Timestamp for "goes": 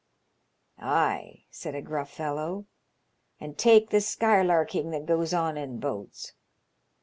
5.05-5.31